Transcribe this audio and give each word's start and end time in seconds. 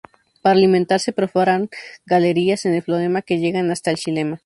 Para 0.41 0.53
alimentarse 0.57 1.13
perforan 1.13 1.69
galerías 2.07 2.65
en 2.65 2.73
el 2.73 2.81
floema 2.81 3.21
que 3.21 3.37
llegan 3.37 3.69
hasta 3.69 3.91
el 3.91 3.97
xilema. 3.97 4.39